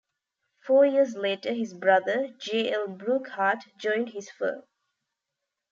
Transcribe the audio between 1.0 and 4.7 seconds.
later his brother, J. L. Brookhart, joined his firm.